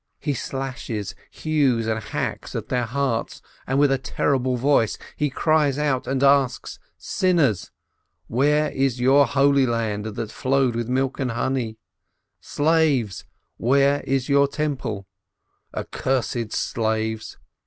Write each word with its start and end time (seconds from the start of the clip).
He 0.19 0.33
slashes, 0.33 1.13
hews, 1.29 1.85
and 1.85 2.03
hacks 2.03 2.55
at 2.55 2.69
their 2.69 2.85
hearts, 2.85 3.39
and 3.67 3.77
with 3.77 3.91
a 3.91 3.99
terrible 3.99 4.57
voice 4.57 4.97
he 5.15 5.29
cries 5.29 5.77
out 5.77 6.07
and 6.07 6.23
asks: 6.23 6.79
"Sinners! 6.97 7.69
Where 8.25 8.71
is 8.71 8.99
your 8.99 9.27
holy 9.27 9.67
land 9.67 10.05
that 10.07 10.31
flowed 10.31 10.75
with 10.75 10.89
milk 10.89 11.19
and 11.19 11.29
honey? 11.33 11.77
Slaves! 12.39 13.25
Where 13.57 14.01
is 14.01 14.27
your 14.27 14.47
Temple? 14.47 15.05
Accursed 15.71 16.51
slaves! 16.51 17.37